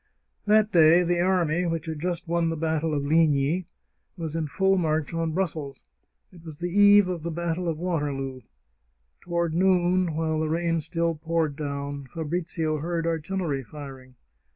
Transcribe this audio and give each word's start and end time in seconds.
That 0.47 0.71
day 0.71 1.03
the 1.03 1.19
army, 1.19 1.67
which 1.67 1.85
had 1.85 1.99
just 1.99 2.27
won 2.27 2.49
the 2.49 2.55
battle 2.57 2.95
of 2.95 3.05
Ligny, 3.05 3.67
was 4.17 4.35
in 4.35 4.47
full 4.47 4.75
march 4.75 5.13
on 5.13 5.31
Brussels. 5.33 5.83
It 6.33 6.43
was 6.43 6.57
the 6.57 6.71
eve 6.71 7.07
of 7.07 7.21
the 7.21 7.29
battle 7.29 7.67
of 7.67 7.77
Waterloo. 7.77 8.41
Toward 9.21 9.53
noon, 9.53 10.15
while 10.15 10.39
the 10.39 10.49
rain 10.49 10.79
still 10.81 11.13
poured 11.13 11.55
down, 11.55 12.07
Fabrizio 12.11 12.77
heard 12.77 13.05
artillery 13.05 13.63
firing. 13.63 14.15